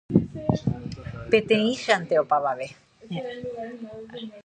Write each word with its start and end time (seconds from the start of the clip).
Peteĩchante 1.29 2.13
opavave. 2.25 2.67